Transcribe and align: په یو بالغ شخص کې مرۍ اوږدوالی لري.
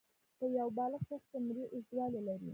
په 0.37 0.45
یو 0.59 0.69
بالغ 0.77 1.01
شخص 1.09 1.25
کې 1.31 1.39
مرۍ 1.45 1.65
اوږدوالی 1.69 2.21
لري. 2.27 2.49